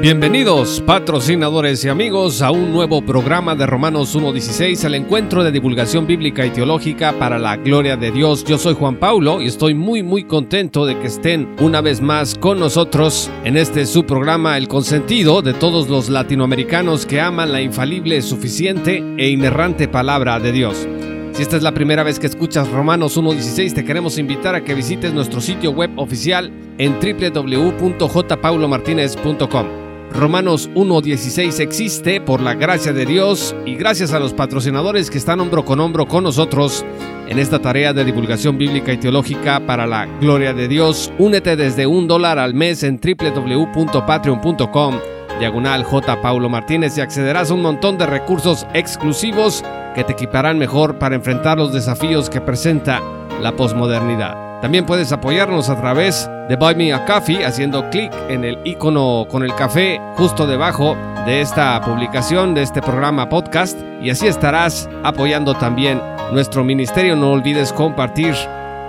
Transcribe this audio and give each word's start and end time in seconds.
Bienvenidos, 0.00 0.80
patrocinadores 0.82 1.82
y 1.84 1.88
amigos, 1.88 2.42
a 2.42 2.50
un 2.50 2.70
nuevo 2.70 3.00
programa 3.02 3.54
de 3.54 3.64
Romanos 3.66 4.14
1.16, 4.14 4.84
el 4.84 4.94
encuentro 4.94 5.42
de 5.42 5.50
divulgación 5.50 6.06
bíblica 6.06 6.44
y 6.44 6.50
teológica 6.50 7.14
para 7.18 7.38
la 7.38 7.56
gloria 7.56 7.96
de 7.96 8.12
Dios. 8.12 8.44
Yo 8.44 8.58
soy 8.58 8.74
Juan 8.74 8.96
Paulo 8.96 9.40
y 9.40 9.46
estoy 9.46 9.72
muy 9.74 10.02
muy 10.02 10.24
contento 10.24 10.84
de 10.84 10.98
que 10.98 11.06
estén 11.06 11.56
una 11.60 11.80
vez 11.80 12.02
más 12.02 12.36
con 12.36 12.60
nosotros 12.60 13.30
en 13.44 13.56
este 13.56 13.86
su 13.86 14.04
programa 14.04 14.58
El 14.58 14.68
consentido 14.68 15.40
de 15.40 15.54
todos 15.54 15.88
los 15.88 16.10
latinoamericanos 16.10 17.06
que 17.06 17.18
aman 17.20 17.50
la 17.50 17.62
infalible, 17.62 18.20
suficiente 18.22 19.02
e 19.16 19.30
inerrante 19.30 19.88
palabra 19.88 20.38
de 20.38 20.52
Dios. 20.52 20.86
Si 21.32 21.40
esta 21.42 21.56
es 21.56 21.62
la 21.62 21.72
primera 21.72 22.02
vez 22.02 22.18
que 22.18 22.26
escuchas 22.26 22.70
Romanos 22.70 23.16
1.16, 23.18 23.74
te 23.74 23.84
queremos 23.84 24.18
invitar 24.18 24.54
a 24.54 24.62
que 24.62 24.74
visites 24.74 25.14
nuestro 25.14 25.40
sitio 25.40 25.70
web 25.70 25.90
oficial 25.96 26.52
en 26.78 26.96
www.jpaulomartinez.com. 27.00 29.85
Romanos 30.16 30.70
1.16 30.74 31.60
existe 31.60 32.22
por 32.22 32.40
la 32.40 32.54
gracia 32.54 32.94
de 32.94 33.04
Dios 33.04 33.54
y 33.66 33.74
gracias 33.74 34.14
a 34.14 34.18
los 34.18 34.32
patrocinadores 34.32 35.10
que 35.10 35.18
están 35.18 35.40
hombro 35.40 35.64
con 35.66 35.78
hombro 35.78 36.08
con 36.08 36.24
nosotros 36.24 36.86
en 37.28 37.38
esta 37.38 37.58
tarea 37.58 37.92
de 37.92 38.04
divulgación 38.04 38.56
bíblica 38.56 38.94
y 38.94 38.96
teológica 38.96 39.60
para 39.66 39.86
la 39.86 40.06
gloria 40.06 40.54
de 40.54 40.68
Dios. 40.68 41.12
Únete 41.18 41.54
desde 41.56 41.86
un 41.86 42.08
dólar 42.08 42.38
al 42.38 42.54
mes 42.54 42.82
en 42.82 42.98
www.patreon.com 42.98 44.94
diagonal 45.38 45.84
J. 45.84 46.22
Paulo 46.22 46.48
Martínez 46.48 46.96
y 46.96 47.02
accederás 47.02 47.50
a 47.50 47.54
un 47.54 47.60
montón 47.60 47.98
de 47.98 48.06
recursos 48.06 48.66
exclusivos 48.72 49.62
que 49.94 50.02
te 50.04 50.12
equiparán 50.12 50.58
mejor 50.58 50.98
para 50.98 51.14
enfrentar 51.14 51.58
los 51.58 51.74
desafíos 51.74 52.30
que 52.30 52.40
presenta 52.40 53.02
la 53.42 53.54
posmodernidad. 53.54 54.45
También 54.62 54.86
puedes 54.86 55.12
apoyarnos 55.12 55.68
a 55.68 55.80
través 55.80 56.28
de 56.48 56.56
Buy 56.56 56.74
Me 56.74 56.92
a 56.92 57.04
Coffee 57.04 57.44
haciendo 57.44 57.88
clic 57.90 58.12
en 58.28 58.44
el 58.44 58.58
icono 58.64 59.26
con 59.28 59.42
el 59.42 59.54
café 59.54 60.00
justo 60.16 60.46
debajo 60.46 60.96
de 61.26 61.40
esta 61.40 61.80
publicación, 61.82 62.54
de 62.54 62.62
este 62.62 62.80
programa 62.80 63.28
podcast 63.28 63.78
y 64.00 64.10
así 64.10 64.26
estarás 64.26 64.88
apoyando 65.04 65.54
también 65.54 66.00
nuestro 66.32 66.64
ministerio. 66.64 67.16
No 67.16 67.32
olvides 67.32 67.72
compartir 67.72 68.34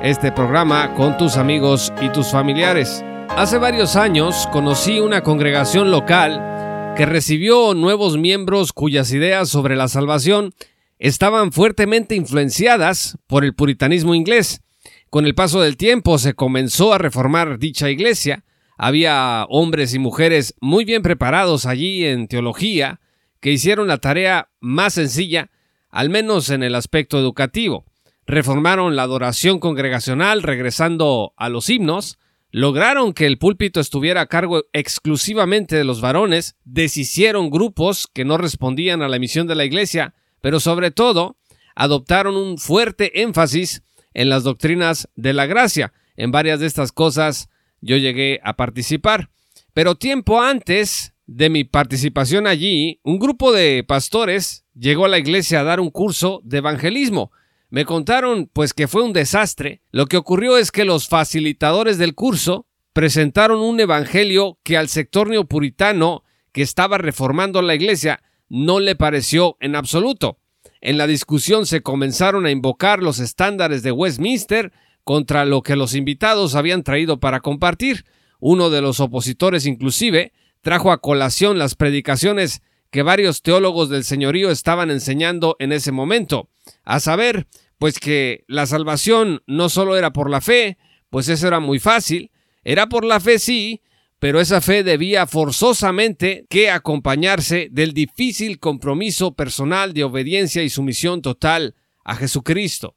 este 0.01 0.31
programa 0.31 0.93
con 0.95 1.17
tus 1.17 1.35
amigos 1.35 1.91
y 2.01 2.09
tus 2.09 2.27
familiares. 2.27 3.03
Hace 3.35 3.57
varios 3.57 3.95
años 3.95 4.47
conocí 4.51 4.99
una 4.99 5.21
congregación 5.21 5.91
local 5.91 6.93
que 6.95 7.05
recibió 7.05 7.73
nuevos 7.73 8.17
miembros 8.17 8.71
cuyas 8.71 9.11
ideas 9.11 9.49
sobre 9.49 9.75
la 9.75 9.87
salvación 9.87 10.53
estaban 10.97 11.51
fuertemente 11.51 12.15
influenciadas 12.15 13.17
por 13.27 13.43
el 13.43 13.53
puritanismo 13.53 14.15
inglés. 14.15 14.61
Con 15.09 15.25
el 15.25 15.35
paso 15.35 15.61
del 15.61 15.77
tiempo 15.77 16.17
se 16.17 16.33
comenzó 16.33 16.93
a 16.93 16.97
reformar 16.97 17.59
dicha 17.59 17.89
iglesia. 17.89 18.43
Había 18.77 19.45
hombres 19.49 19.93
y 19.93 19.99
mujeres 19.99 20.53
muy 20.59 20.83
bien 20.83 21.01
preparados 21.01 21.65
allí 21.65 22.05
en 22.05 22.27
teología 22.27 22.99
que 23.39 23.51
hicieron 23.51 23.87
la 23.87 23.99
tarea 23.99 24.49
más 24.59 24.95
sencilla, 24.95 25.49
al 25.89 26.09
menos 26.09 26.49
en 26.49 26.61
el 26.61 26.75
aspecto 26.75 27.17
educativo. 27.17 27.85
Reformaron 28.25 28.97
la 28.97 29.03
adoración 29.03 29.59
congregacional 29.59 30.43
regresando 30.43 31.33
a 31.37 31.47
los 31.47 31.69
himnos, 31.69 32.19
lograron 32.51 33.13
que 33.13 33.25
el 33.25 33.37
púlpito 33.37 33.79
estuviera 33.79 34.21
a 34.21 34.25
cargo 34.25 34.63
exclusivamente 34.73 35.77
de 35.77 35.85
los 35.85 36.01
varones, 36.01 36.57
deshicieron 36.65 37.49
grupos 37.49 38.09
que 38.13 38.25
no 38.25 38.37
respondían 38.37 39.01
a 39.01 39.07
la 39.07 39.19
misión 39.19 39.47
de 39.47 39.55
la 39.55 39.63
iglesia, 39.63 40.13
pero 40.41 40.59
sobre 40.59 40.91
todo 40.91 41.37
adoptaron 41.75 42.35
un 42.35 42.57
fuerte 42.57 43.21
énfasis 43.21 43.83
en 44.17 44.29
las 44.29 44.43
doctrinas 44.43 45.07
de 45.15 45.31
la 45.31 45.45
gracia. 45.45 45.93
En 46.17 46.31
varias 46.31 46.59
de 46.59 46.65
estas 46.65 46.91
cosas 46.91 47.49
yo 47.81 47.97
llegué 47.97 48.41
a 48.43 48.57
participar. 48.57 49.29
Pero 49.73 49.93
tiempo 49.93 50.41
antes 50.41 51.13
de 51.27 51.51
mi 51.51 51.63
participación 51.63 52.47
allí, 52.47 52.99
un 53.03 53.19
grupo 53.19 53.51
de 53.51 53.85
pastores 53.87 54.65
llegó 54.73 55.05
a 55.05 55.09
la 55.09 55.19
iglesia 55.19 55.59
a 55.59 55.63
dar 55.63 55.79
un 55.79 55.91
curso 55.91 56.41
de 56.43 56.57
evangelismo. 56.57 57.31
Me 57.69 57.85
contaron 57.85 58.49
pues 58.51 58.73
que 58.73 58.87
fue 58.87 59.03
un 59.03 59.13
desastre. 59.13 59.83
Lo 59.91 60.07
que 60.07 60.17
ocurrió 60.17 60.57
es 60.57 60.71
que 60.71 60.83
los 60.83 61.07
facilitadores 61.07 61.99
del 61.99 62.15
curso 62.15 62.65
presentaron 62.93 63.59
un 63.59 63.79
evangelio 63.79 64.57
que 64.63 64.77
al 64.77 64.89
sector 64.89 65.29
neopuritano 65.29 66.23
que 66.51 66.63
estaba 66.63 66.97
reformando 66.97 67.61
la 67.61 67.75
iglesia 67.75 68.23
no 68.49 68.79
le 68.79 68.95
pareció 68.95 69.57
en 69.59 69.75
absoluto. 69.75 70.39
En 70.87 70.97
la 70.97 71.05
discusión 71.05 71.65
se 71.65 71.81
comenzaron 71.81 72.45
a 72.45 72.51
invocar 72.51 73.03
los 73.03 73.19
estándares 73.19 73.83
de 73.83 73.91
Westminster 73.91 74.71
contra 75.03 75.43
lo 75.43 75.61
que 75.61 75.75
los 75.75 75.93
invitados 75.93 76.55
habían 76.55 76.83
traído 76.83 77.19
para 77.19 77.41
compartir. 77.41 78.05
Uno 78.39 78.69
de 78.69 78.79
los 78.79 79.01
opositores 79.01 79.65
inclusive 79.65 80.31
trajo 80.61 80.93
a 80.93 81.01
colación 81.01 81.59
las 81.59 81.75
predicaciones 81.75 82.61
que 82.89 83.01
varios 83.01 83.41
teólogos 83.41 83.89
del 83.89 84.05
señorío 84.05 84.49
estaban 84.49 84.89
enseñando 84.89 85.57
en 85.59 85.73
ese 85.73 85.91
momento, 85.91 86.47
a 86.85 87.01
saber, 87.01 87.47
pues 87.79 87.99
que 87.99 88.45
la 88.47 88.65
salvación 88.65 89.43
no 89.45 89.67
solo 89.67 89.97
era 89.97 90.13
por 90.13 90.29
la 90.29 90.39
fe, 90.39 90.77
pues 91.09 91.27
eso 91.27 91.47
era 91.47 91.59
muy 91.59 91.79
fácil, 91.79 92.31
era 92.63 92.87
por 92.87 93.03
la 93.03 93.19
fe 93.19 93.39
sí, 93.39 93.81
pero 94.19 94.41
esa 94.41 94.61
fe 94.61 94.83
debía 94.83 95.27
forzosamente 95.27 96.45
que 96.49 96.71
acompañarse 96.71 97.69
del 97.71 97.93
difícil 97.93 98.59
compromiso 98.59 99.35
personal 99.35 99.93
de 99.93 100.03
obediencia 100.03 100.63
y 100.63 100.69
sumisión 100.69 101.21
total 101.21 101.75
a 102.03 102.15
Jesucristo. 102.15 102.95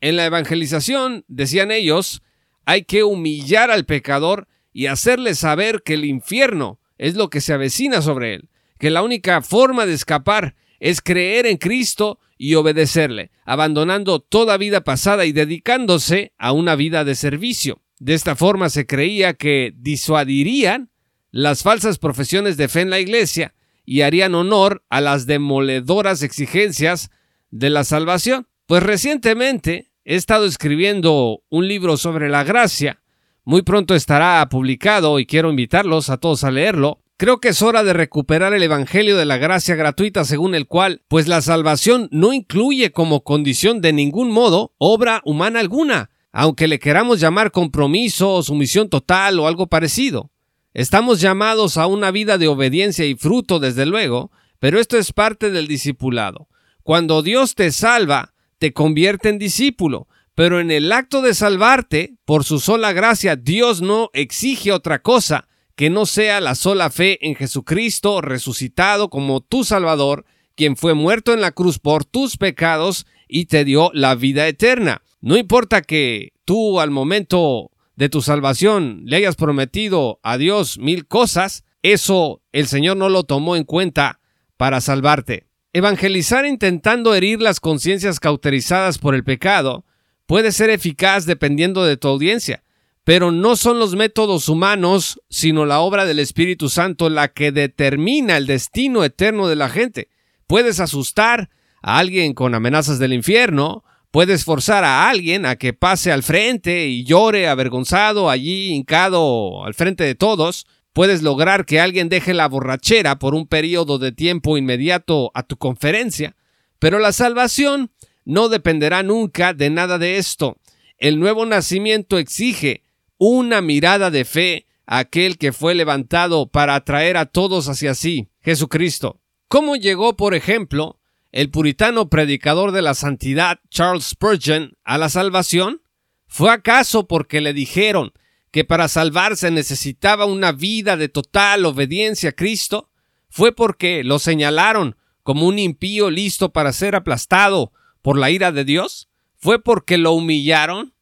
En 0.00 0.16
la 0.16 0.24
evangelización, 0.24 1.24
decían 1.28 1.70
ellos, 1.70 2.22
hay 2.64 2.84
que 2.84 3.02
humillar 3.04 3.70
al 3.70 3.84
pecador 3.84 4.48
y 4.72 4.86
hacerle 4.86 5.34
saber 5.34 5.82
que 5.82 5.94
el 5.94 6.04
infierno 6.04 6.80
es 6.96 7.16
lo 7.16 7.28
que 7.28 7.40
se 7.40 7.52
avecina 7.52 8.00
sobre 8.00 8.34
él, 8.34 8.48
que 8.78 8.90
la 8.90 9.02
única 9.02 9.42
forma 9.42 9.84
de 9.84 9.92
escapar 9.92 10.54
es 10.78 11.02
creer 11.02 11.46
en 11.46 11.58
Cristo 11.58 12.18
y 12.38 12.54
obedecerle, 12.54 13.30
abandonando 13.44 14.20
toda 14.20 14.56
vida 14.56 14.82
pasada 14.82 15.26
y 15.26 15.32
dedicándose 15.32 16.32
a 16.38 16.52
una 16.52 16.76
vida 16.76 17.04
de 17.04 17.14
servicio. 17.14 17.82
De 18.00 18.14
esta 18.14 18.34
forma 18.34 18.70
se 18.70 18.86
creía 18.86 19.34
que 19.34 19.74
disuadirían 19.76 20.90
las 21.30 21.62
falsas 21.62 21.98
profesiones 21.98 22.56
de 22.56 22.68
fe 22.68 22.80
en 22.80 22.90
la 22.90 22.98
Iglesia 22.98 23.54
y 23.84 24.00
harían 24.00 24.34
honor 24.34 24.82
a 24.88 25.02
las 25.02 25.26
demoledoras 25.26 26.22
exigencias 26.22 27.10
de 27.50 27.68
la 27.68 27.84
salvación. 27.84 28.48
Pues 28.66 28.82
recientemente 28.82 29.92
he 30.06 30.16
estado 30.16 30.46
escribiendo 30.46 31.42
un 31.50 31.68
libro 31.68 31.98
sobre 31.98 32.30
la 32.30 32.42
gracia. 32.42 33.02
Muy 33.44 33.60
pronto 33.60 33.94
estará 33.94 34.48
publicado 34.48 35.18
y 35.18 35.26
quiero 35.26 35.50
invitarlos 35.50 36.08
a 36.08 36.16
todos 36.16 36.42
a 36.44 36.50
leerlo. 36.50 37.02
Creo 37.18 37.38
que 37.38 37.48
es 37.48 37.60
hora 37.60 37.84
de 37.84 37.92
recuperar 37.92 38.54
el 38.54 38.62
Evangelio 38.62 39.18
de 39.18 39.26
la 39.26 39.36
gracia 39.36 39.74
gratuita 39.74 40.24
según 40.24 40.54
el 40.54 40.66
cual, 40.66 41.02
pues 41.06 41.28
la 41.28 41.42
salvación 41.42 42.08
no 42.10 42.32
incluye 42.32 42.92
como 42.92 43.24
condición 43.24 43.82
de 43.82 43.92
ningún 43.92 44.30
modo 44.30 44.72
obra 44.78 45.20
humana 45.26 45.60
alguna, 45.60 46.08
aunque 46.32 46.68
le 46.68 46.78
queramos 46.78 47.20
llamar 47.20 47.50
compromiso, 47.50 48.42
sumisión 48.42 48.88
total 48.88 49.38
o 49.38 49.46
algo 49.46 49.66
parecido. 49.66 50.30
Estamos 50.72 51.20
llamados 51.20 51.76
a 51.76 51.86
una 51.86 52.10
vida 52.10 52.38
de 52.38 52.48
obediencia 52.48 53.04
y 53.04 53.16
fruto, 53.16 53.58
desde 53.58 53.86
luego, 53.86 54.30
pero 54.60 54.78
esto 54.78 54.96
es 54.96 55.12
parte 55.12 55.50
del 55.50 55.66
discipulado. 55.66 56.48
Cuando 56.82 57.22
Dios 57.22 57.54
te 57.54 57.72
salva, 57.72 58.34
te 58.58 58.72
convierte 58.72 59.28
en 59.28 59.38
discípulo, 59.38 60.06
pero 60.34 60.60
en 60.60 60.70
el 60.70 60.92
acto 60.92 61.22
de 61.22 61.34
salvarte, 61.34 62.14
por 62.24 62.44
su 62.44 62.60
sola 62.60 62.92
gracia, 62.92 63.36
Dios 63.36 63.82
no 63.82 64.10
exige 64.12 64.72
otra 64.72 65.02
cosa 65.02 65.48
que 65.74 65.90
no 65.90 66.06
sea 66.06 66.40
la 66.40 66.54
sola 66.54 66.90
fe 66.90 67.26
en 67.26 67.34
Jesucristo 67.34 68.20
resucitado 68.20 69.08
como 69.10 69.40
tu 69.40 69.64
Salvador, 69.64 70.24
quien 70.54 70.76
fue 70.76 70.94
muerto 70.94 71.32
en 71.32 71.40
la 71.40 71.52
cruz 71.52 71.78
por 71.78 72.04
tus 72.04 72.36
pecados 72.36 73.06
y 73.28 73.46
te 73.46 73.64
dio 73.64 73.90
la 73.94 74.14
vida 74.14 74.46
eterna. 74.46 75.02
No 75.20 75.36
importa 75.36 75.82
que 75.82 76.32
tú 76.44 76.80
al 76.80 76.90
momento 76.90 77.70
de 77.96 78.08
tu 78.08 78.22
salvación 78.22 79.02
le 79.04 79.16
hayas 79.16 79.36
prometido 79.36 80.18
a 80.22 80.38
Dios 80.38 80.78
mil 80.78 81.06
cosas, 81.06 81.64
eso 81.82 82.42
el 82.52 82.66
Señor 82.66 82.96
no 82.96 83.08
lo 83.08 83.24
tomó 83.24 83.56
en 83.56 83.64
cuenta 83.64 84.20
para 84.56 84.80
salvarte. 84.80 85.46
Evangelizar 85.72 86.46
intentando 86.46 87.14
herir 87.14 87.40
las 87.40 87.60
conciencias 87.60 88.18
cauterizadas 88.18 88.98
por 88.98 89.14
el 89.14 89.22
pecado 89.22 89.84
puede 90.26 90.52
ser 90.52 90.70
eficaz 90.70 91.26
dependiendo 91.26 91.84
de 91.84 91.96
tu 91.96 92.08
audiencia, 92.08 92.64
pero 93.04 93.30
no 93.30 93.56
son 93.56 93.78
los 93.78 93.96
métodos 93.96 94.48
humanos, 94.48 95.20
sino 95.28 95.66
la 95.66 95.80
obra 95.80 96.06
del 96.06 96.18
Espíritu 96.18 96.68
Santo 96.68 97.10
la 97.10 97.28
que 97.28 97.52
determina 97.52 98.36
el 98.36 98.46
destino 98.46 99.04
eterno 99.04 99.48
de 99.48 99.56
la 99.56 99.68
gente. 99.68 100.08
Puedes 100.46 100.80
asustar 100.80 101.50
a 101.82 101.98
alguien 101.98 102.32
con 102.34 102.54
amenazas 102.54 102.98
del 102.98 103.12
infierno, 103.12 103.84
Puedes 104.10 104.44
forzar 104.44 104.82
a 104.82 105.08
alguien 105.08 105.46
a 105.46 105.54
que 105.54 105.72
pase 105.72 106.10
al 106.10 106.24
frente 106.24 106.88
y 106.88 107.04
llore 107.04 107.46
avergonzado 107.46 108.28
allí 108.28 108.72
hincado 108.72 109.64
al 109.64 109.74
frente 109.74 110.02
de 110.02 110.16
todos. 110.16 110.66
Puedes 110.92 111.22
lograr 111.22 111.64
que 111.64 111.78
alguien 111.78 112.08
deje 112.08 112.34
la 112.34 112.48
borrachera 112.48 113.20
por 113.20 113.36
un 113.36 113.46
periodo 113.46 113.98
de 113.98 114.10
tiempo 114.10 114.58
inmediato 114.58 115.30
a 115.34 115.44
tu 115.44 115.56
conferencia. 115.56 116.34
Pero 116.80 116.98
la 116.98 117.12
salvación 117.12 117.92
no 118.24 118.48
dependerá 118.48 119.04
nunca 119.04 119.54
de 119.54 119.70
nada 119.70 119.96
de 119.96 120.18
esto. 120.18 120.56
El 120.98 121.20
nuevo 121.20 121.46
nacimiento 121.46 122.18
exige 122.18 122.82
una 123.16 123.60
mirada 123.60 124.10
de 124.10 124.24
fe 124.24 124.66
a 124.86 124.98
aquel 124.98 125.38
que 125.38 125.52
fue 125.52 125.76
levantado 125.76 126.48
para 126.48 126.74
atraer 126.74 127.16
a 127.16 127.26
todos 127.26 127.68
hacia 127.68 127.94
sí, 127.94 128.28
Jesucristo. 128.40 129.20
¿Cómo 129.46 129.76
llegó, 129.76 130.16
por 130.16 130.34
ejemplo, 130.34 130.99
el 131.32 131.50
puritano 131.50 132.08
predicador 132.08 132.72
de 132.72 132.82
la 132.82 132.94
santidad 132.94 133.60
Charles 133.68 134.04
Spurgeon 134.04 134.76
a 134.84 134.98
la 134.98 135.08
salvación? 135.08 135.82
¿Fue 136.26 136.50
acaso 136.50 137.06
porque 137.06 137.40
le 137.40 137.52
dijeron 137.52 138.12
que 138.50 138.64
para 138.64 138.88
salvarse 138.88 139.50
necesitaba 139.50 140.24
una 140.24 140.52
vida 140.52 140.96
de 140.96 141.08
total 141.08 141.64
obediencia 141.66 142.30
a 142.30 142.34
Cristo? 142.34 142.90
¿Fue 143.28 143.54
porque 143.54 144.02
lo 144.04 144.18
señalaron 144.18 144.96
como 145.22 145.46
un 145.46 145.58
impío 145.58 146.10
listo 146.10 146.52
para 146.52 146.72
ser 146.72 146.96
aplastado 146.96 147.72
por 148.02 148.18
la 148.18 148.30
ira 148.30 148.52
de 148.52 148.64
Dios? 148.64 149.08
¿Fue 149.36 149.62
porque 149.62 149.98
lo 149.98 150.12
humillaron? 150.12 150.94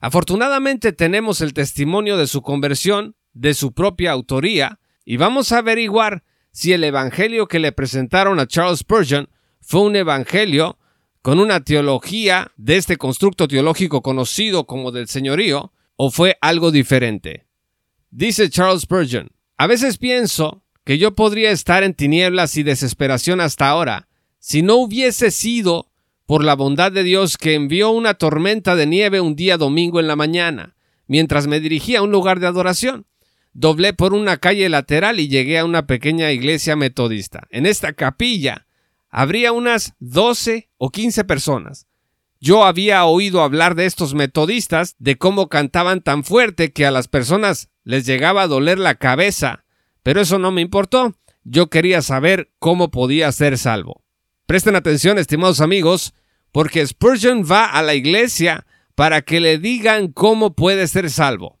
Afortunadamente 0.00 0.92
tenemos 0.92 1.40
el 1.40 1.54
testimonio 1.54 2.16
de 2.16 2.26
su 2.26 2.42
conversión 2.42 3.16
de 3.32 3.54
su 3.54 3.72
propia 3.72 4.12
autoría 4.12 4.78
y 5.04 5.16
vamos 5.16 5.50
a 5.50 5.58
averiguar 5.58 6.24
si 6.52 6.72
el 6.72 6.84
evangelio 6.84 7.48
que 7.48 7.58
le 7.58 7.72
presentaron 7.72 8.38
a 8.38 8.46
Charles 8.46 8.80
Spurgeon 8.80 9.28
fue 9.66 9.80
un 9.80 9.96
evangelio 9.96 10.78
con 11.22 11.40
una 11.40 11.64
teología 11.64 12.52
de 12.56 12.76
este 12.76 12.96
constructo 12.96 13.48
teológico 13.48 14.02
conocido 14.02 14.66
como 14.66 14.92
del 14.92 15.08
señorío, 15.08 15.72
o 15.96 16.10
fue 16.10 16.36
algo 16.40 16.70
diferente. 16.70 17.46
Dice 18.10 18.50
Charles 18.50 18.82
Spurgeon, 18.82 19.30
a 19.56 19.66
veces 19.66 19.96
pienso 19.96 20.62
que 20.84 20.98
yo 20.98 21.14
podría 21.14 21.50
estar 21.50 21.82
en 21.82 21.94
tinieblas 21.94 22.56
y 22.56 22.62
desesperación 22.62 23.40
hasta 23.40 23.68
ahora, 23.68 24.08
si 24.38 24.62
no 24.62 24.76
hubiese 24.76 25.30
sido 25.30 25.90
por 26.26 26.44
la 26.44 26.54
bondad 26.54 26.92
de 26.92 27.02
Dios 27.02 27.38
que 27.38 27.54
envió 27.54 27.90
una 27.90 28.14
tormenta 28.14 28.76
de 28.76 28.86
nieve 28.86 29.20
un 29.20 29.34
día 29.36 29.56
domingo 29.56 30.00
en 30.00 30.08
la 30.08 30.16
mañana, 30.16 30.76
mientras 31.06 31.46
me 31.46 31.60
dirigía 31.60 32.00
a 32.00 32.02
un 32.02 32.10
lugar 32.10 32.40
de 32.40 32.48
adoración. 32.48 33.06
Doblé 33.54 33.94
por 33.94 34.14
una 34.14 34.36
calle 34.36 34.68
lateral 34.68 35.20
y 35.20 35.28
llegué 35.28 35.58
a 35.58 35.64
una 35.64 35.86
pequeña 35.86 36.32
iglesia 36.32 36.76
metodista. 36.76 37.46
En 37.50 37.66
esta 37.66 37.92
capilla 37.92 38.66
habría 39.14 39.52
unas 39.52 39.94
12 40.00 40.70
o 40.76 40.90
15 40.90 41.22
personas. 41.22 41.86
Yo 42.40 42.64
había 42.64 43.04
oído 43.04 43.42
hablar 43.42 43.76
de 43.76 43.86
estos 43.86 44.12
metodistas, 44.12 44.96
de 44.98 45.16
cómo 45.16 45.48
cantaban 45.48 46.02
tan 46.02 46.24
fuerte 46.24 46.72
que 46.72 46.84
a 46.84 46.90
las 46.90 47.06
personas 47.06 47.70
les 47.84 48.06
llegaba 48.06 48.42
a 48.42 48.48
doler 48.48 48.80
la 48.80 48.96
cabeza, 48.96 49.64
pero 50.02 50.20
eso 50.20 50.40
no 50.40 50.50
me 50.50 50.62
importó. 50.62 51.14
Yo 51.44 51.70
quería 51.70 52.02
saber 52.02 52.50
cómo 52.58 52.90
podía 52.90 53.30
ser 53.30 53.56
salvo. 53.56 54.02
Presten 54.46 54.74
atención, 54.74 55.16
estimados 55.16 55.60
amigos, 55.60 56.12
porque 56.50 56.84
Spurgeon 56.84 57.44
va 57.48 57.66
a 57.66 57.82
la 57.82 57.94
iglesia 57.94 58.66
para 58.96 59.22
que 59.22 59.38
le 59.38 59.58
digan 59.58 60.08
cómo 60.10 60.56
puede 60.56 60.88
ser 60.88 61.08
salvo. 61.08 61.60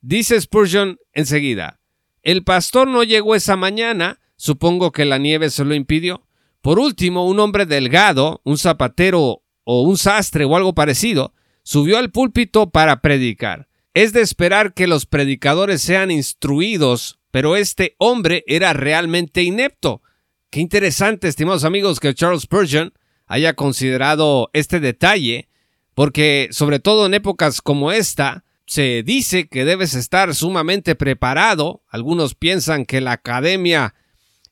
Dice 0.00 0.40
Spurgeon 0.40 0.98
enseguida, 1.12 1.78
el 2.22 2.42
pastor 2.42 2.88
no 2.88 3.04
llegó 3.04 3.36
esa 3.36 3.54
mañana, 3.54 4.18
supongo 4.34 4.90
que 4.90 5.04
la 5.04 5.18
nieve 5.18 5.48
se 5.50 5.64
lo 5.64 5.74
impidió. 5.74 6.27
Por 6.60 6.78
último, 6.78 7.26
un 7.26 7.40
hombre 7.40 7.66
delgado, 7.66 8.40
un 8.44 8.58
zapatero 8.58 9.42
o 9.64 9.82
un 9.82 9.96
sastre 9.96 10.44
o 10.44 10.56
algo 10.56 10.74
parecido, 10.74 11.34
subió 11.62 11.98
al 11.98 12.10
púlpito 12.10 12.70
para 12.70 13.00
predicar. 13.00 13.68
Es 13.94 14.12
de 14.12 14.20
esperar 14.20 14.74
que 14.74 14.86
los 14.86 15.06
predicadores 15.06 15.82
sean 15.82 16.10
instruidos, 16.10 17.18
pero 17.30 17.56
este 17.56 17.94
hombre 17.98 18.44
era 18.46 18.72
realmente 18.72 19.42
inepto. 19.42 20.02
Qué 20.50 20.60
interesante, 20.60 21.28
estimados 21.28 21.64
amigos, 21.64 22.00
que 22.00 22.14
Charles 22.14 22.42
Spurgeon 22.42 22.92
haya 23.26 23.54
considerado 23.54 24.50
este 24.52 24.80
detalle, 24.80 25.48
porque 25.94 26.48
sobre 26.50 26.78
todo 26.78 27.06
en 27.06 27.14
épocas 27.14 27.60
como 27.60 27.92
esta, 27.92 28.44
se 28.68 29.02
dice 29.02 29.48
que 29.48 29.64
debes 29.64 29.94
estar 29.94 30.34
sumamente 30.34 30.94
preparado. 30.94 31.82
Algunos 31.88 32.34
piensan 32.34 32.84
que 32.86 33.00
la 33.00 33.12
academia 33.12 33.94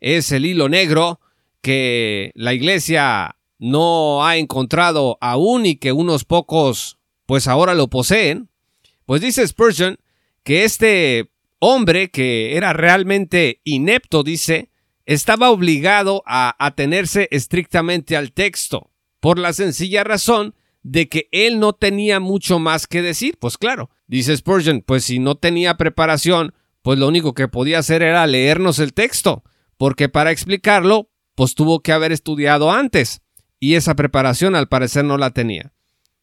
es 0.00 0.32
el 0.32 0.46
hilo 0.46 0.68
negro, 0.68 1.20
que 1.66 2.30
la 2.36 2.54
iglesia 2.54 3.38
no 3.58 4.24
ha 4.24 4.36
encontrado 4.36 5.18
aún 5.20 5.66
y 5.66 5.74
que 5.74 5.90
unos 5.90 6.24
pocos 6.24 6.96
pues 7.26 7.48
ahora 7.48 7.74
lo 7.74 7.90
poseen, 7.90 8.50
pues 9.04 9.20
dice 9.20 9.44
Spurgeon 9.44 9.98
que 10.44 10.62
este 10.62 11.32
hombre 11.58 12.12
que 12.12 12.56
era 12.56 12.72
realmente 12.72 13.62
inepto, 13.64 14.22
dice, 14.22 14.70
estaba 15.06 15.50
obligado 15.50 16.22
a 16.24 16.54
atenerse 16.64 17.26
estrictamente 17.32 18.16
al 18.16 18.30
texto, 18.30 18.92
por 19.18 19.36
la 19.36 19.52
sencilla 19.52 20.04
razón 20.04 20.54
de 20.84 21.08
que 21.08 21.28
él 21.32 21.58
no 21.58 21.72
tenía 21.72 22.20
mucho 22.20 22.60
más 22.60 22.86
que 22.86 23.02
decir. 23.02 23.38
Pues 23.40 23.58
claro, 23.58 23.90
dice 24.06 24.36
Spurgeon, 24.36 24.84
pues 24.86 25.02
si 25.02 25.18
no 25.18 25.34
tenía 25.34 25.76
preparación, 25.76 26.54
pues 26.82 26.96
lo 27.00 27.08
único 27.08 27.34
que 27.34 27.48
podía 27.48 27.80
hacer 27.80 28.04
era 28.04 28.24
leernos 28.28 28.78
el 28.78 28.92
texto, 28.92 29.42
porque 29.76 30.08
para 30.08 30.30
explicarlo, 30.30 31.10
pues 31.36 31.54
tuvo 31.54 31.80
que 31.80 31.92
haber 31.92 32.10
estudiado 32.10 32.72
antes, 32.72 33.20
y 33.60 33.74
esa 33.74 33.94
preparación 33.94 34.56
al 34.56 34.68
parecer 34.68 35.04
no 35.04 35.18
la 35.18 35.30
tenía. 35.30 35.72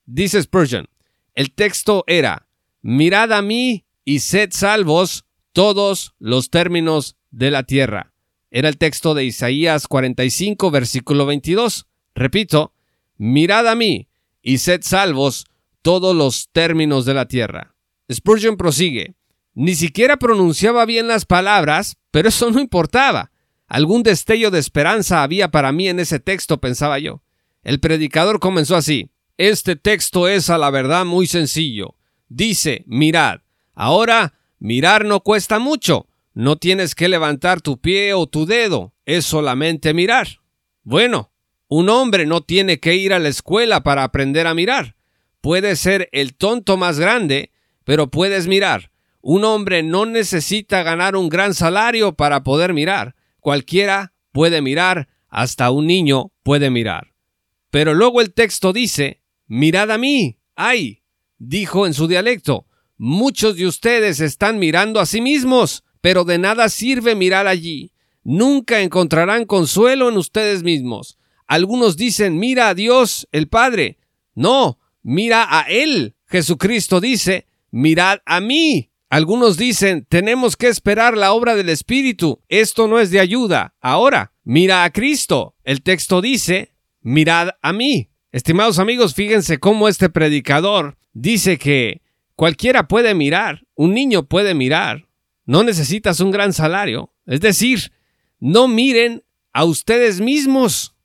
Dice 0.06 0.42
Spurgeon, 0.42 0.90
el 1.36 1.54
texto 1.54 2.04
era, 2.08 2.50
mirad 2.82 3.32
a 3.32 3.42
mí 3.42 3.86
y 4.04 4.20
sed 4.20 4.50
salvos 4.52 5.24
todos 5.54 6.14
los 6.20 6.50
términos 6.50 7.16
de 7.32 7.52
la 7.52 7.64
tierra. 7.64 8.14
Era 8.52 8.70
el 8.70 8.78
texto 8.78 9.14
de 9.14 9.24
Isaías 9.24 9.88
45, 9.88 10.70
versículo 10.70 11.26
22. 11.26 11.88
Repito, 12.14 12.74
mirad 13.18 13.68
a 13.68 13.76
mí 13.76 14.10
y 14.42 14.58
sed 14.58 14.82
salvos 14.84 15.46
todos 15.82 16.16
los 16.16 16.50
términos 16.52 17.06
de 17.06 17.14
la 17.14 17.28
tierra. 17.28 17.76
Spurgeon 18.12 18.58
prosigue, 18.58 19.16
ni 19.54 19.76
siquiera 19.76 20.18
pronunciaba 20.18 20.86
bien 20.86 21.08
las 21.08 21.26
palabras, 21.26 21.98
pero 22.12 22.30
eso 22.30 22.50
no 22.52 22.60
importaba. 22.60 23.32
Algún 23.68 24.04
destello 24.04 24.52
de 24.52 24.60
esperanza 24.60 25.24
había 25.24 25.50
para 25.50 25.72
mí 25.72 25.88
en 25.88 26.00
ese 26.00 26.20
texto, 26.20 26.60
pensaba 26.60 27.00
yo. 27.00 27.22
El 27.64 27.80
predicador 27.80 28.40
comenzó 28.40 28.76
así. 28.76 29.10
Este 29.38 29.76
texto 29.76 30.28
es 30.28 30.50
a 30.50 30.58
la 30.58 30.70
verdad 30.70 31.06
muy 31.06 31.28
sencillo. 31.28 31.96
Dice, 32.30 32.84
mirad. 32.86 33.42
Ahora, 33.74 34.34
mirar 34.60 35.06
no 35.06 35.22
cuesta 35.22 35.60
mucho. 35.60 36.08
No 36.34 36.58
tienes 36.58 36.96
que 36.96 37.10
levantar 37.10 37.62
tu 37.62 37.80
pie 37.80 38.14
o 38.14 38.28
tu 38.28 38.46
dedo. 38.46 38.94
Es 39.06 39.26
solamente 39.26 39.94
mirar. 39.94 40.28
Bueno, 40.84 41.32
un 41.68 41.90
hombre 41.90 42.26
no 42.26 42.42
tiene 42.42 42.80
que 42.80 42.96
ir 42.96 43.14
a 43.14 43.20
la 43.20 43.30
escuela 43.30 43.82
para 43.82 44.04
aprender 44.04 44.46
a 44.46 44.54
mirar. 44.54 44.96
Puede 45.42 45.76
ser 45.76 46.10
el 46.12 46.36
tonto 46.36 46.78
más 46.78 47.00
grande, 47.00 47.52
pero 47.84 48.12
puedes 48.12 48.48
mirar. 48.48 48.92
Un 49.22 49.44
hombre 49.46 49.84
no 49.84 50.06
necesita 50.06 50.84
ganar 50.84 51.16
un 51.16 51.30
gran 51.30 51.54
salario 51.54 52.14
para 52.14 52.44
poder 52.44 52.74
mirar. 52.74 53.16
Cualquiera 53.44 54.14
puede 54.32 54.62
mirar, 54.62 55.10
hasta 55.28 55.70
un 55.70 55.86
niño 55.86 56.32
puede 56.44 56.70
mirar. 56.70 57.14
Pero 57.72 57.94
luego 57.94 58.22
el 58.22 58.34
texto 58.34 58.72
dice, 58.72 59.22
mirad 59.48 59.92
a 59.92 59.98
mí, 59.98 60.40
ay, 60.56 61.04
dijo 61.40 61.86
en 61.86 61.94
su 61.94 62.08
dialecto, 62.08 62.68
muchos 62.96 63.58
de 63.58 63.68
ustedes 63.68 64.22
están 64.22 64.60
mirando 64.60 65.02
a 65.02 65.06
sí 65.06 65.20
mismos, 65.20 65.84
pero 66.00 66.24
de 66.24 66.38
nada 66.38 66.70
sirve 66.70 67.16
mirar 67.16 67.48
allí. 67.48 67.92
Nunca 68.24 68.80
encontrarán 68.80 69.44
consuelo 69.44 70.08
en 70.08 70.16
ustedes 70.16 70.64
mismos. 70.64 71.18
Algunos 71.46 71.98
dicen, 71.98 72.40
mira 72.40 72.70
a 72.70 72.74
Dios, 72.74 73.28
el 73.34 73.50
Padre. 73.50 73.98
No, 74.36 74.80
mira 75.02 75.46
a 75.50 75.64
Él. 75.64 76.16
Jesucristo 76.28 77.02
dice, 77.02 77.50
mirad 77.72 78.20
a 78.26 78.40
mí. 78.40 78.93
Algunos 79.14 79.58
dicen, 79.58 80.08
tenemos 80.10 80.58
que 80.58 80.70
esperar 80.70 81.16
la 81.16 81.34
obra 81.34 81.56
del 81.56 81.70
Espíritu. 81.70 82.42
Esto 82.50 82.88
no 82.88 83.00
es 83.00 83.12
de 83.12 83.20
ayuda. 83.20 83.76
Ahora, 83.80 84.34
mira 84.44 84.84
a 84.84 84.90
Cristo. 84.90 85.56
El 85.64 85.84
texto 85.84 86.20
dice, 86.20 86.74
mirad 87.00 87.50
a 87.62 87.74
mí. 87.74 88.10
Estimados 88.32 88.80
amigos, 88.80 89.14
fíjense 89.14 89.60
cómo 89.60 89.88
este 89.88 90.10
predicador 90.10 90.98
dice 91.14 91.60
que 91.60 92.02
cualquiera 92.36 92.88
puede 92.88 93.14
mirar, 93.14 93.68
un 93.76 93.94
niño 93.94 94.26
puede 94.26 94.56
mirar, 94.56 95.08
no 95.46 95.64
necesitas 95.64 96.20
un 96.20 96.32
gran 96.32 96.52
salario. 96.52 97.14
Es 97.28 97.40
decir, 97.40 97.92
no 98.40 98.68
miren 98.68 99.24
a 99.52 99.64
ustedes 99.64 100.22
mismos. 100.22 100.96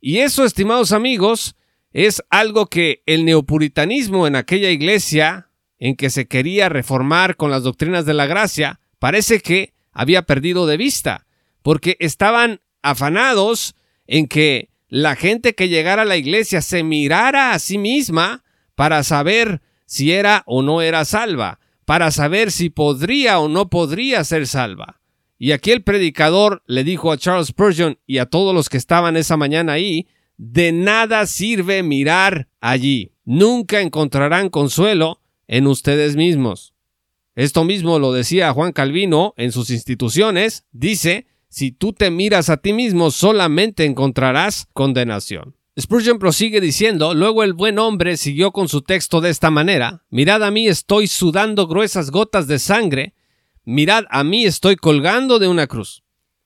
Y 0.00 0.20
eso, 0.20 0.46
estimados 0.46 0.92
amigos, 0.92 1.56
es 1.92 2.22
algo 2.30 2.68
que 2.68 3.02
el 3.04 3.26
neopuritanismo 3.26 4.26
en 4.26 4.36
aquella 4.36 4.70
iglesia 4.70 5.49
en 5.80 5.96
que 5.96 6.10
se 6.10 6.28
quería 6.28 6.68
reformar 6.68 7.36
con 7.36 7.50
las 7.50 7.64
doctrinas 7.64 8.04
de 8.04 8.14
la 8.14 8.26
gracia, 8.26 8.78
parece 8.98 9.40
que 9.40 9.72
había 9.92 10.22
perdido 10.22 10.66
de 10.66 10.76
vista, 10.76 11.26
porque 11.62 11.96
estaban 11.98 12.60
afanados 12.82 13.74
en 14.06 14.28
que 14.28 14.68
la 14.88 15.16
gente 15.16 15.54
que 15.54 15.68
llegara 15.68 16.02
a 16.02 16.04
la 16.06 16.16
iglesia 16.16 16.62
se 16.62 16.82
mirara 16.84 17.52
a 17.52 17.58
sí 17.58 17.78
misma 17.78 18.44
para 18.74 19.02
saber 19.02 19.62
si 19.86 20.12
era 20.12 20.42
o 20.46 20.62
no 20.62 20.82
era 20.82 21.04
salva, 21.04 21.58
para 21.84 22.10
saber 22.10 22.52
si 22.52 22.70
podría 22.70 23.40
o 23.40 23.48
no 23.48 23.70
podría 23.70 24.22
ser 24.22 24.46
salva. 24.46 25.00
Y 25.38 25.52
aquí 25.52 25.70
el 25.70 25.82
predicador 25.82 26.62
le 26.66 26.84
dijo 26.84 27.10
a 27.10 27.16
Charles 27.16 27.48
Spurgeon 27.48 27.98
y 28.06 28.18
a 28.18 28.26
todos 28.26 28.54
los 28.54 28.68
que 28.68 28.76
estaban 28.76 29.16
esa 29.16 29.38
mañana 29.38 29.72
ahí, 29.72 30.06
de 30.36 30.72
nada 30.72 31.26
sirve 31.26 31.82
mirar 31.82 32.48
allí. 32.60 33.12
Nunca 33.24 33.80
encontrarán 33.80 34.50
consuelo 34.50 35.20
en 35.50 35.66
ustedes 35.66 36.14
mismos. 36.14 36.74
Esto 37.34 37.64
mismo 37.64 37.98
lo 37.98 38.12
decía 38.12 38.52
Juan 38.52 38.72
Calvino 38.72 39.34
en 39.36 39.50
sus 39.50 39.70
instituciones. 39.70 40.64
Dice, 40.70 41.26
si 41.48 41.72
tú 41.72 41.92
te 41.92 42.12
miras 42.12 42.48
a 42.50 42.58
ti 42.58 42.72
mismo 42.72 43.10
solamente 43.10 43.84
encontrarás 43.84 44.68
condenación. 44.72 45.56
Spurgeon 45.78 46.20
prosigue 46.20 46.60
diciendo, 46.60 47.14
luego 47.14 47.42
el 47.42 47.52
buen 47.52 47.80
hombre 47.80 48.16
siguió 48.16 48.52
con 48.52 48.68
su 48.68 48.82
texto 48.82 49.20
de 49.20 49.30
esta 49.30 49.50
manera, 49.50 50.04
mirad 50.08 50.44
a 50.44 50.52
mí 50.52 50.68
estoy 50.68 51.08
sudando 51.08 51.66
gruesas 51.66 52.10
gotas 52.10 52.46
de 52.46 52.58
sangre, 52.58 53.14
mirad 53.64 54.04
a 54.10 54.22
mí 54.22 54.44
estoy 54.44 54.76
colgando 54.76 55.38
de 55.38 55.48
una 55.48 55.66
cruz, 55.66 56.04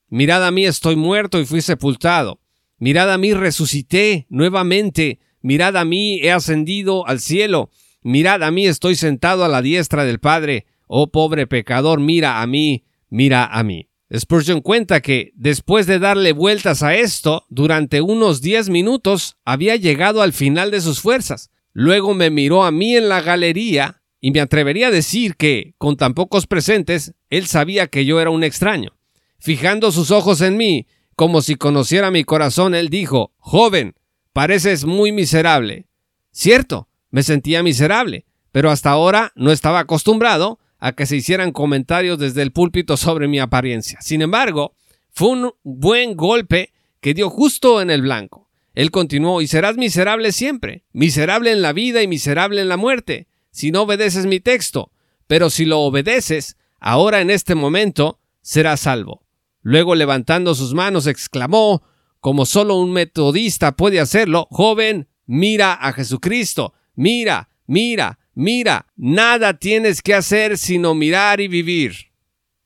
mirad 0.09 0.47
a 0.47 0.51
mí 0.51 0.65
estoy 0.65 0.97
muerto 0.97 1.41
y 1.41 1.47
fui 1.47 1.63
sepultado, 1.63 2.41
mirad 2.79 3.13
a 3.13 3.19
mí 3.19 3.35
resucité 3.35 4.27
nuevamente, 4.29 5.21
mirad 5.41 5.77
a 5.77 5.85
mí 5.85 6.21
he 6.21 6.31
ascendido 6.31 7.07
al 7.07 7.19
cielo, 7.19 7.71
mirad 8.05 8.45
a 8.45 8.53
mí 8.53 8.67
estoy 8.69 8.95
sentado 8.95 9.45
a 9.45 9.49
la 9.49 9.63
diestra 9.63 10.05
del 10.05 10.21
Padre, 10.21 10.67
oh 10.87 11.09
pobre 11.09 11.49
pecador, 11.49 11.99
mira 11.99 12.41
a 12.41 12.47
mí, 12.47 12.85
mira 13.09 13.45
a 13.47 13.65
mí. 13.65 13.89
Spurgeon 14.17 14.61
cuenta 14.61 15.01
que, 15.01 15.33
después 15.35 15.87
de 15.87 15.99
darle 15.99 16.33
vueltas 16.33 16.85
a 16.85 16.95
esto, 16.95 17.47
durante 17.49 18.01
unos 18.01 18.43
diez 18.43 18.69
minutos 18.69 19.39
había 19.45 19.75
llegado 19.75 20.23
al 20.23 20.33
final 20.33 20.71
de 20.71 20.81
sus 20.81 21.01
fuerzas. 21.01 21.51
Luego 21.73 22.15
me 22.15 22.31
miró 22.31 22.65
a 22.65 22.71
mí 22.71 22.95
en 22.97 23.09
la 23.09 23.21
galería 23.23 24.03
y 24.21 24.31
me 24.31 24.41
atrevería 24.41 24.89
a 24.89 24.93
decir 24.93 25.37
que, 25.37 25.75
con 25.79 25.97
tan 25.97 26.15
pocos 26.15 26.47
presentes, 26.47 27.15
él 27.31 27.47
sabía 27.47 27.89
que 27.89 28.05
yo 28.05 28.21
era 28.21 28.31
un 28.31 28.45
extraño. 28.45 28.93
Fijando 29.39 29.91
sus 29.91 30.11
ojos 30.11 30.41
en 30.41 30.57
mí, 30.57 30.87
como 31.17 31.43
si 31.43 31.57
conociera 31.57 32.11
mi 32.11 32.25
corazón, 32.25 32.75
él 32.75 32.89
dijo, 32.89 33.33
Joven, 33.39 33.95
pareces 34.33 34.85
muy 34.85 35.13
miserable. 35.13 35.87
Cierto, 36.31 36.89
me 37.15 37.23
sentía 37.23 37.63
miserable, 37.63 38.27
pero 38.51 38.73
hasta 38.73 38.91
ahora 38.91 39.31
no 39.37 39.53
estaba 39.53 39.79
acostumbrado 39.79 40.59
a 40.81 40.97
que 40.97 41.07
se 41.07 41.15
hicieran 41.15 41.53
comentarios 41.53 42.19
desde 42.19 42.43
el 42.43 42.51
púlpito 42.51 42.97
sobre 42.97 43.29
mi 43.29 43.39
apariencia. 43.39 44.01
Sin 44.01 44.21
embargo, 44.21 44.75
fue 45.13 45.29
un 45.29 45.53
buen 45.63 46.17
golpe 46.17 46.73
que 47.01 47.15
dio 47.15 47.31
justo 47.31 47.81
en 47.81 47.91
el 47.91 48.03
blanco. 48.03 48.51
Él 48.75 48.91
continuó, 48.91 49.41
y 49.41 49.47
serás 49.47 49.77
miserable 49.77 50.33
siempre, 50.33 50.83
miserable 50.93 51.53
en 51.53 51.63
la 51.63 51.73
vida 51.73 52.03
y 52.03 52.09
miserable 52.09 52.61
en 52.61 52.69
la 52.69 52.77
muerte, 52.77 53.29
si 53.53 53.71
no 53.71 53.83
obedeces 53.83 54.27
mi 54.27 54.41
texto, 54.41 54.91
pero 55.29 55.51
si 55.51 55.67
lo 55.67 55.83
obedeces, 55.83 56.57
ahora 56.81 57.21
en 57.21 57.31
este 57.31 57.55
momento, 57.55 58.19
serás 58.43 58.81
salvo. 58.81 59.23
Luego 59.63 59.95
levantando 59.95 60.57
sus 60.57 60.75
manos, 60.75 61.07
exclamó, 61.07 61.85
como 62.19 62.45
solo 62.45 62.75
un 62.75 62.91
metodista 62.91 63.77
puede 63.77 64.01
hacerlo, 64.01 64.49
joven, 64.51 65.07
mira 65.27 65.75
a 65.75 65.93
Jesucristo, 65.93 66.75
mira, 66.95 67.49
mira, 67.67 68.19
Mira, 68.35 68.87
nada 68.97 69.59
tienes 69.59 70.03
que 70.03 70.13
hacer 70.13 70.59
sino 70.59 70.95
mirar 70.95 71.41
y 71.41 71.47
vivir. 71.47 72.11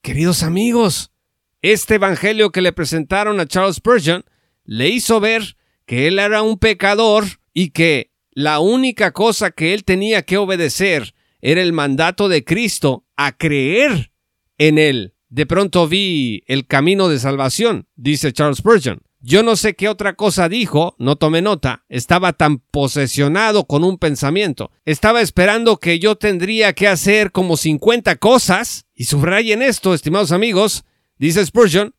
Queridos 0.00 0.42
amigos, 0.42 1.12
este 1.60 1.96
evangelio 1.96 2.50
que 2.50 2.62
le 2.62 2.72
presentaron 2.72 3.38
a 3.38 3.46
Charles 3.46 3.76
Spurgeon 3.76 4.24
le 4.64 4.88
hizo 4.88 5.20
ver 5.20 5.56
que 5.84 6.06
él 6.08 6.18
era 6.18 6.42
un 6.42 6.58
pecador 6.58 7.24
y 7.52 7.70
que 7.70 8.12
la 8.30 8.60
única 8.60 9.12
cosa 9.12 9.50
que 9.50 9.74
él 9.74 9.84
tenía 9.84 10.22
que 10.22 10.38
obedecer 10.38 11.14
era 11.42 11.60
el 11.60 11.74
mandato 11.74 12.28
de 12.28 12.44
Cristo 12.44 13.04
a 13.16 13.36
creer 13.36 14.12
en 14.56 14.78
él. 14.78 15.14
De 15.28 15.44
pronto 15.44 15.86
vi 15.86 16.44
el 16.46 16.66
camino 16.66 17.10
de 17.10 17.18
salvación, 17.18 17.88
dice 17.94 18.32
Charles 18.32 18.58
Spurgeon. 18.58 19.02
Yo 19.20 19.42
no 19.42 19.56
sé 19.56 19.74
qué 19.74 19.88
otra 19.88 20.14
cosa 20.14 20.48
dijo, 20.48 20.94
no 20.98 21.16
tomé 21.16 21.42
nota, 21.42 21.84
estaba 21.88 22.32
tan 22.34 22.58
posesionado 22.58 23.64
con 23.64 23.82
un 23.82 23.98
pensamiento, 23.98 24.70
estaba 24.84 25.20
esperando 25.20 25.78
que 25.78 25.98
yo 25.98 26.14
tendría 26.14 26.72
que 26.72 26.86
hacer 26.86 27.32
como 27.32 27.56
50 27.56 28.14
cosas, 28.16 28.86
y 28.94 29.04
subrayen 29.04 29.60
esto, 29.60 29.92
estimados 29.92 30.30
amigos, 30.30 30.84
dice 31.18 31.44
Spurgeon, 31.44 31.94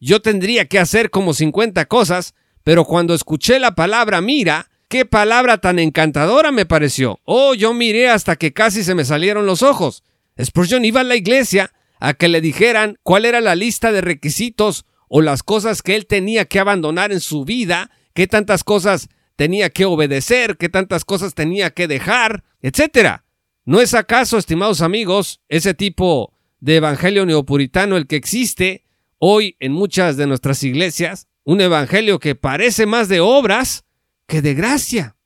yo 0.00 0.20
tendría 0.20 0.66
que 0.66 0.78
hacer 0.78 1.08
como 1.08 1.32
50 1.32 1.86
cosas, 1.86 2.34
pero 2.62 2.84
cuando 2.84 3.14
escuché 3.14 3.58
la 3.58 3.74
palabra 3.74 4.20
mira, 4.20 4.70
qué 4.88 5.06
palabra 5.06 5.58
tan 5.58 5.78
encantadora 5.78 6.52
me 6.52 6.66
pareció. 6.66 7.20
Oh, 7.24 7.54
yo 7.54 7.72
miré 7.72 8.10
hasta 8.10 8.36
que 8.36 8.52
casi 8.52 8.84
se 8.84 8.94
me 8.94 9.06
salieron 9.06 9.46
los 9.46 9.62
ojos. 9.62 10.04
Spurgeon 10.42 10.84
iba 10.84 11.00
a 11.00 11.04
la 11.04 11.16
iglesia 11.16 11.72
a 12.00 12.12
que 12.12 12.28
le 12.28 12.42
dijeran 12.42 12.98
cuál 13.02 13.24
era 13.24 13.40
la 13.40 13.54
lista 13.54 13.92
de 13.92 14.02
requisitos 14.02 14.84
o 15.12 15.22
las 15.22 15.42
cosas 15.42 15.82
que 15.82 15.96
él 15.96 16.06
tenía 16.06 16.44
que 16.44 16.60
abandonar 16.60 17.10
en 17.10 17.18
su 17.18 17.44
vida, 17.44 17.90
qué 18.14 18.28
tantas 18.28 18.62
cosas 18.62 19.08
tenía 19.34 19.68
que 19.70 19.84
obedecer, 19.84 20.56
qué 20.56 20.68
tantas 20.68 21.04
cosas 21.04 21.34
tenía 21.34 21.70
que 21.70 21.88
dejar, 21.88 22.44
etcétera. 22.62 23.24
¿No 23.64 23.80
es 23.80 23.92
acaso, 23.92 24.38
estimados 24.38 24.80
amigos, 24.82 25.40
ese 25.48 25.74
tipo 25.74 26.32
de 26.60 26.76
evangelio 26.76 27.26
neopuritano 27.26 27.96
el 27.96 28.06
que 28.06 28.14
existe 28.14 28.84
hoy 29.18 29.56
en 29.58 29.72
muchas 29.72 30.16
de 30.16 30.28
nuestras 30.28 30.62
iglesias? 30.62 31.26
Un 31.42 31.60
evangelio 31.60 32.20
que 32.20 32.36
parece 32.36 32.86
más 32.86 33.08
de 33.08 33.18
obras 33.18 33.84
que 34.28 34.42
de 34.42 34.54
gracia. 34.54 35.16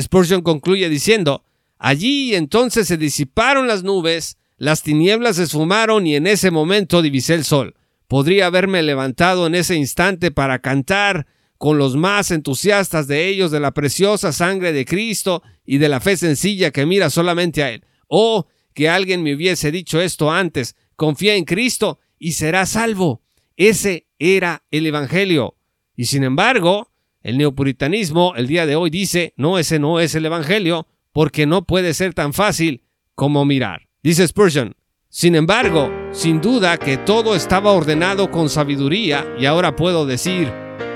Spurgeon 0.00 0.42
concluye 0.42 0.88
diciendo, 0.88 1.44
allí 1.78 2.34
entonces 2.34 2.88
se 2.88 2.96
disiparon 2.96 3.68
las 3.68 3.84
nubes, 3.84 4.36
las 4.56 4.82
tinieblas 4.82 5.36
se 5.36 5.44
esfumaron 5.44 6.08
y 6.08 6.16
en 6.16 6.26
ese 6.26 6.50
momento 6.50 7.02
divisé 7.02 7.34
el 7.34 7.44
sol. 7.44 7.76
Podría 8.12 8.44
haberme 8.44 8.82
levantado 8.82 9.46
en 9.46 9.54
ese 9.54 9.74
instante 9.74 10.30
para 10.30 10.58
cantar 10.58 11.26
con 11.56 11.78
los 11.78 11.96
más 11.96 12.30
entusiastas 12.30 13.06
de 13.06 13.26
ellos 13.28 13.50
de 13.50 13.58
la 13.58 13.70
preciosa 13.72 14.32
sangre 14.32 14.74
de 14.74 14.84
Cristo 14.84 15.42
y 15.64 15.78
de 15.78 15.88
la 15.88 15.98
fe 15.98 16.18
sencilla 16.18 16.72
que 16.72 16.84
mira 16.84 17.08
solamente 17.08 17.62
a 17.62 17.70
Él. 17.70 17.86
Oh, 18.08 18.48
que 18.74 18.90
alguien 18.90 19.22
me 19.22 19.34
hubiese 19.34 19.72
dicho 19.72 19.98
esto 19.98 20.30
antes. 20.30 20.76
Confía 20.94 21.36
en 21.36 21.46
Cristo 21.46 22.00
y 22.18 22.32
será 22.32 22.66
salvo. 22.66 23.22
Ese 23.56 24.08
era 24.18 24.62
el 24.70 24.86
Evangelio. 24.86 25.56
Y 25.96 26.04
sin 26.04 26.22
embargo, 26.22 26.92
el 27.22 27.38
neopuritanismo 27.38 28.34
el 28.36 28.46
día 28.46 28.66
de 28.66 28.76
hoy 28.76 28.90
dice, 28.90 29.32
no, 29.38 29.58
ese 29.58 29.78
no 29.78 30.00
es 30.00 30.14
el 30.14 30.26
Evangelio, 30.26 30.86
porque 31.12 31.46
no 31.46 31.64
puede 31.64 31.94
ser 31.94 32.12
tan 32.12 32.34
fácil 32.34 32.84
como 33.14 33.46
mirar. 33.46 33.88
Dice 34.02 34.28
Spurgeon, 34.28 34.76
sin 35.14 35.34
embargo, 35.34 35.92
sin 36.10 36.40
duda 36.40 36.78
que 36.78 36.96
todo 36.96 37.36
estaba 37.36 37.72
ordenado 37.72 38.30
con 38.30 38.48
sabiduría 38.48 39.26
y 39.38 39.44
ahora 39.44 39.76
puedo 39.76 40.06
decir, 40.06 40.50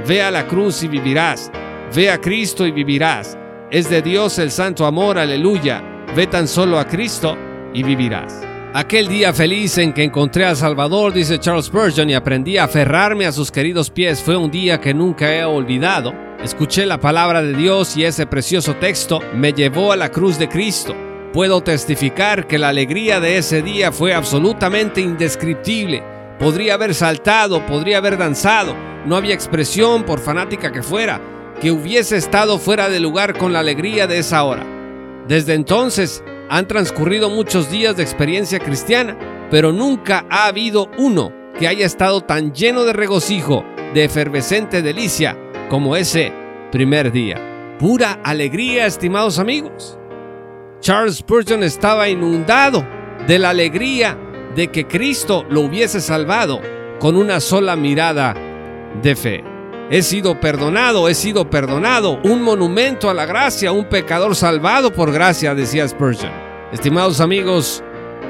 ve 0.09 0.23
a 0.23 0.31
la 0.31 0.47
cruz 0.47 0.83
y 0.83 0.89
vivirás, 0.89 1.51
ve 1.95 2.11
a 2.11 2.19
Cristo 2.19 2.67
y 2.67 2.71
vivirás. 2.71 3.37
Es 3.71 3.91
de 3.91 4.01
Dios 4.01 4.39
el 4.39 4.51
santo 4.51 4.87
amor, 4.87 5.19
aleluya. 5.19 5.83
Ve 6.17 6.27
tan 6.29 6.49
solo 6.49 6.79
a 6.79 6.87
Cristo 6.87 7.37
y 7.75 7.83
vivirás. 7.83 8.41
Aquel 8.73 9.07
día 9.07 9.35
feliz 9.35 9.77
en 9.77 9.93
que 9.93 10.05
encontré 10.05 10.47
al 10.47 10.57
Salvador, 10.57 11.13
dice 11.13 11.39
Charles 11.39 11.67
Spurgeon, 11.67 12.09
y 12.09 12.15
aprendí 12.15 12.57
a 12.57 12.65
aferrarme 12.65 13.27
a 13.27 13.33
sus 13.33 13.51
queridos 13.51 13.91
pies, 13.91 14.23
fue 14.23 14.35
un 14.35 14.51
día 14.51 14.81
que 14.81 14.95
nunca 14.95 15.37
he 15.37 15.45
olvidado. 15.45 16.15
Escuché 16.43 16.87
la 16.87 16.99
palabra 16.99 17.43
de 17.43 17.53
Dios 17.53 17.95
y 17.99 18.05
ese 18.05 18.25
precioso 18.25 18.77
texto 18.77 19.21
me 19.35 19.53
llevó 19.53 19.93
a 19.93 19.97
la 19.97 20.11
cruz 20.11 20.39
de 20.39 20.49
Cristo 20.49 20.97
puedo 21.37 21.61
testificar 21.61 22.47
que 22.47 22.57
la 22.57 22.71
alegría 22.71 23.21
de 23.21 23.37
ese 23.37 23.61
día 23.61 23.93
fue 23.93 24.15
absolutamente 24.15 25.03
indescriptible. 25.03 26.03
Podría 26.39 26.73
haber 26.73 26.95
saltado, 26.95 27.67
podría 27.67 27.99
haber 27.99 28.17
danzado, 28.17 28.75
no 29.05 29.17
había 29.17 29.35
expresión, 29.35 30.05
por 30.05 30.19
fanática 30.19 30.73
que 30.73 30.83
fuera, 30.83 31.21
que 31.61 31.71
hubiese 31.71 32.17
estado 32.17 32.59
fuera 32.59 32.89
de 32.89 33.01
lugar 33.01 33.37
con 33.37 33.53
la 33.53 33.59
alegría 33.59 34.07
de 34.07 34.21
esa 34.21 34.45
hora. 34.45 34.65
Desde 35.29 35.53
entonces 35.53 36.25
han 36.49 36.67
transcurrido 36.69 37.29
muchos 37.29 37.71
días 37.71 37.99
de 37.99 38.03
experiencia 38.03 38.59
cristiana, 38.59 39.19
pero 39.51 39.73
nunca 39.73 40.25
ha 40.31 40.47
habido 40.47 40.89
uno 40.97 41.35
que 41.59 41.69
haya 41.69 41.85
estado 41.85 42.23
tan 42.23 42.55
lleno 42.55 42.85
de 42.85 42.95
regocijo, 42.95 43.63
de 43.93 44.05
efervescente 44.05 44.81
delicia, 44.81 45.37
como 45.69 45.97
ese 45.97 46.33
primer 46.73 47.13
día. 47.13 47.77
Pura 47.79 48.21
alegría, 48.25 48.87
estimados 48.87 49.39
amigos. 49.39 49.99
Charles 50.81 51.17
Spurgeon 51.17 51.63
estaba 51.63 52.09
inundado 52.09 52.87
de 53.27 53.39
la 53.39 53.51
alegría 53.51 54.17
de 54.55 54.69
que 54.69 54.87
Cristo 54.87 55.45
lo 55.49 55.63
hubiese 55.63 56.01
salvado 56.01 56.61
con 57.01 57.17
una 57.17 57.41
sola 57.41 57.77
mirada 57.77 58.35
de 59.03 59.17
fe. 59.17 59.45
He 59.91 60.03
sido 60.03 60.41
perdonado, 60.41 61.09
he 61.09 61.15
sido 61.15 61.49
perdonado, 61.49 62.21
un 62.25 62.43
monumento 62.43 63.09
a 63.09 63.15
la 63.15 63.27
gracia, 63.27 63.73
un 63.73 63.85
pecador 63.85 64.35
salvado 64.35 64.93
por 64.93 65.13
gracia, 65.13 65.55
decía 65.55 65.87
Spurgeon. 65.87 66.33
Estimados 66.73 67.21
amigos, 67.21 67.83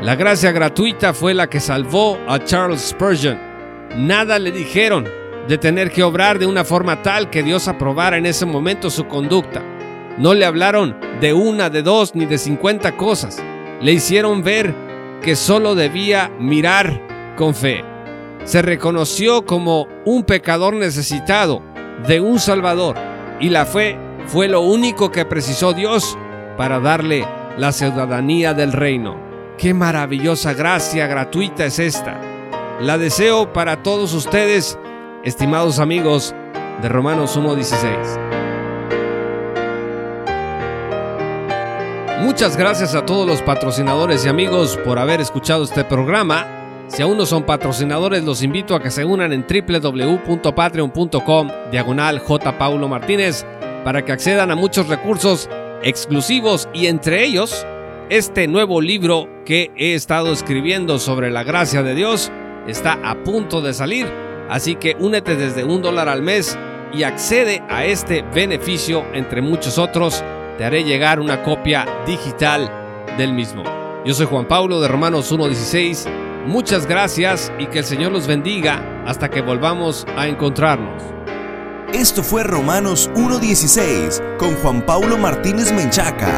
la 0.03 0.15
gracia 0.17 0.53
gratuita 0.53 1.15
fue 1.15 1.33
la 1.33 1.49
que 1.49 1.61
salvó 1.61 2.19
a 2.29 2.43
Charles 2.45 2.88
Spurgeon. 2.88 3.38
Nada 3.97 4.38
le 4.38 4.53
dijeron, 4.53 5.09
de 5.49 5.59
tener 5.59 5.91
que 5.91 6.03
obrar 6.03 6.38
de 6.38 6.47
una 6.47 6.65
forma 6.65 7.03
tal 7.03 7.31
que 7.31 7.43
Dios 7.43 7.69
aprobara 7.69 8.17
en 8.17 8.26
ese 8.26 8.45
momento 8.47 8.91
su 8.91 9.07
conducta. 9.07 9.62
No 10.18 10.35
le 10.35 10.46
hablaron 10.46 10.96
de 11.20 11.35
una, 11.35 11.70
de 11.70 11.82
dos, 11.82 12.14
ni 12.14 12.26
de 12.26 12.38
cincuenta 12.38 12.96
cosas. 12.96 13.42
Le 13.80 13.92
hicieron 13.92 14.42
ver 14.42 14.75
que 15.23 15.37
solo 15.37 15.75
debía 15.75 16.30
mirar 16.38 17.35
con 17.37 17.54
fe. 17.54 17.85
Se 18.44 18.62
reconoció 18.62 19.44
como 19.44 19.88
un 20.04 20.25
pecador 20.25 20.75
necesitado 20.75 21.62
de 22.06 22.20
un 22.20 22.38
Salvador 22.38 22.96
y 23.40 23.49
la 23.50 23.66
fe 23.66 23.99
fue 24.26 24.49
lo 24.49 24.61
único 24.61 25.11
que 25.11 25.25
precisó 25.25 25.73
Dios 25.73 26.16
para 26.56 26.80
darle 26.80 27.26
la 27.58 27.73
ciudadanía 27.73 28.54
del 28.54 28.73
reino. 28.73 29.16
Qué 29.58 29.75
maravillosa 29.75 30.54
gracia 30.54 31.06
gratuita 31.06 31.64
es 31.64 31.78
esta. 31.78 32.20
La 32.80 32.99
deseo 32.99 33.52
para 33.52 33.82
todos 33.82 34.12
ustedes, 34.14 34.78
estimados 35.25 35.78
amigos 35.78 36.35
de 36.82 36.88
Romanos 36.88 37.38
1.16. 37.38 38.36
Muchas 42.20 42.56
gracias 42.56 42.94
a 42.94 43.04
todos 43.04 43.26
los 43.26 43.42
patrocinadores 43.42 44.25
y 44.25 44.28
amigos 44.28 44.78
por 44.85 44.99
haber 44.99 45.20
escuchado 45.20 45.64
este 45.64 45.85
programa. 45.85 46.46
Si 46.88 47.02
aún 47.02 47.18
no 47.18 47.26
son 47.26 47.42
patrocinadores, 47.42 48.25
los 48.25 48.42
invito 48.42 48.75
a 48.75 48.82
que 48.82 48.90
se 48.90 49.04
unan 49.04 49.35
en 49.35 49.44
www.patreon.com 49.46 51.50
diagonal 51.70 52.20
J. 52.20 52.58
Paulo 52.58 52.88
Martínez 52.88 53.44
para 53.85 54.02
que 54.02 54.12
accedan 54.12 54.50
a 54.50 54.56
muchos 54.56 54.88
recursos 54.88 55.50
exclusivos 55.82 56.70
y 56.73 56.87
entre 56.87 57.23
ellos 57.23 57.66
este 58.08 58.49
nuevo 58.49 58.80
libro 58.80 59.28
que 59.44 59.70
he 59.76 59.92
estado 59.92 60.32
escribiendo 60.32 60.99
sobre 60.99 61.30
la 61.30 61.44
gracia 61.44 61.82
de 61.82 61.94
Dios 61.94 62.32
está 62.66 62.99
a 63.04 63.23
punto 63.25 63.61
de 63.61 63.75
salir, 63.75 64.06
así 64.49 64.76
que 64.76 64.96
únete 64.99 65.37
desde 65.37 65.64
un 65.64 65.82
dólar 65.82 66.08
al 66.08 66.23
mes 66.23 66.58
y 66.94 67.02
accede 67.02 67.62
a 67.68 67.85
este 67.85 68.23
beneficio 68.23 69.04
entre 69.12 69.42
muchos 69.42 69.76
otros 69.76 70.25
te 70.57 70.65
haré 70.65 70.85
llegar 70.85 71.21
una 71.21 71.43
copia 71.43 71.87
digital 72.07 72.71
del 73.19 73.33
mismo. 73.33 73.63
Yo 74.05 74.15
soy 74.15 74.27
Juan 74.27 74.47
Pablo 74.47 74.81
de 74.81 74.89
Romanos 74.89 75.33
1.16. 75.33 76.47
Muchas 76.47 76.87
gracias 76.87 77.53
y 77.59 77.67
que 77.67 77.81
el 77.81 77.85
Señor 77.85 78.13
los 78.13 78.27
bendiga 78.27 79.03
hasta 79.07 79.29
que 79.29 79.41
volvamos 79.41 80.07
a 80.17 80.29
encontrarnos. 80.29 81.03
Esto 81.93 82.23
fue 82.23 82.43
Romanos 82.43 83.11
1.16 83.15 84.37
con 84.39 84.55
Juan 84.57 84.83
Pablo 84.83 85.19
Martínez 85.19 85.73
Menchaca. 85.73 86.33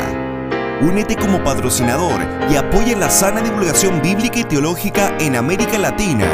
Únete 0.81 1.17
como 1.17 1.43
patrocinador 1.43 2.21
y 2.51 2.57
apoya 2.57 2.97
la 2.97 3.11
sana 3.11 3.43
divulgación 3.43 4.01
bíblica 4.01 4.41
y 4.41 4.45
teológica 4.45 5.17
en 5.19 5.37
América 5.37 5.79
Latina. 5.79 6.29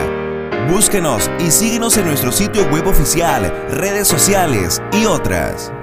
Búsquenos 0.71 1.31
y 1.41 1.50
síguenos 1.50 1.97
en 1.97 2.07
nuestro 2.07 2.33
sitio 2.33 2.69
web 2.71 2.87
oficial, 2.87 3.53
redes 3.71 4.07
sociales 4.09 4.83
y 4.93 5.07
otras. 5.07 5.74